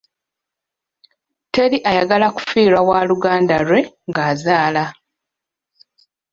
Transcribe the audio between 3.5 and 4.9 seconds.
lwe ng'azaala.